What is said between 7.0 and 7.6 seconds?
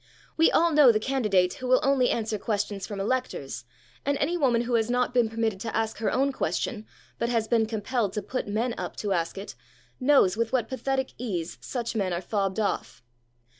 but has